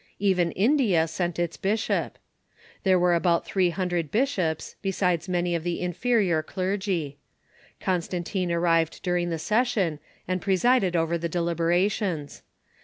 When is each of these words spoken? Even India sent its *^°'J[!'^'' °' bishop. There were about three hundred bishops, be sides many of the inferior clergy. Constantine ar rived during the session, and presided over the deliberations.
Even 0.17 0.51
India 0.53 1.07
sent 1.07 1.37
its 1.37 1.57
*^°'J[!'^'' 1.57 1.59
°' 1.59 1.61
bishop. 1.61 2.17
There 2.81 2.97
were 2.97 3.13
about 3.13 3.45
three 3.45 3.69
hundred 3.69 4.09
bishops, 4.09 4.75
be 4.81 4.89
sides 4.89 5.29
many 5.29 5.53
of 5.53 5.63
the 5.63 5.79
inferior 5.79 6.41
clergy. 6.41 7.19
Constantine 7.79 8.51
ar 8.51 8.59
rived 8.59 9.03
during 9.03 9.29
the 9.29 9.37
session, 9.37 9.99
and 10.27 10.41
presided 10.41 10.95
over 10.95 11.19
the 11.19 11.29
deliberations. 11.29 12.41